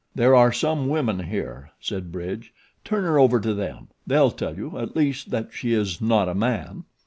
"There 0.15 0.33
are 0.35 0.51
some 0.51 0.87
women 0.87 1.25
here," 1.25 1.73
said 1.79 2.11
Bridge. 2.11 2.55
"Turn 2.83 3.03
her 3.03 3.19
over 3.19 3.39
to 3.39 3.53
them. 3.53 3.89
They'll 4.07 4.31
tell 4.31 4.55
you, 4.57 4.79
at 4.79 4.95
least 4.95 5.29
that 5.29 5.53
she 5.53 5.73
is 5.73 6.01
not 6.01 6.27
a 6.27 6.33
man." 6.33 6.85